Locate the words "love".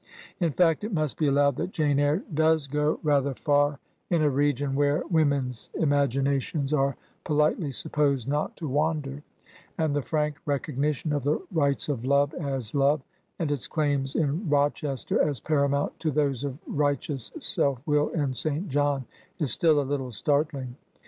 12.03-12.33, 12.73-13.03